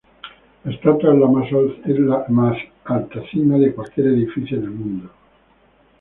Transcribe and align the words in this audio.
La 0.63 0.71
estatua 0.71 1.13
es 1.13 1.99
la 1.99 2.25
más 2.29 2.57
alta 2.85 3.21
cima 3.29 3.59
de 3.59 3.71
cualquier 3.75 4.07
edificio 4.07 4.57
en 4.57 4.63
el 4.63 4.71
mundo. 4.71 5.09